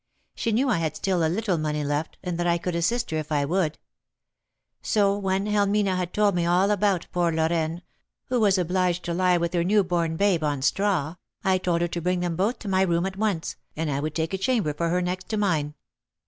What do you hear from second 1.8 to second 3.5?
left, and that I could assist her if I